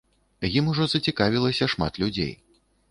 [0.61, 2.33] Ім ужо зацікавілася шмат людзей.